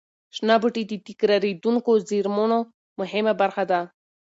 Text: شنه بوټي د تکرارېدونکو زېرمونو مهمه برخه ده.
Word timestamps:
شنه 0.35 0.55
بوټي 0.61 0.83
د 0.87 0.93
تکرارېدونکو 1.07 1.91
زېرمونو 2.09 2.57
مهمه 2.99 3.33
برخه 3.41 3.63
ده. 3.71 3.81